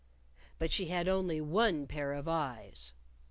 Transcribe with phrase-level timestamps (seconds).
[0.57, 2.93] But she had only one pair of eyes.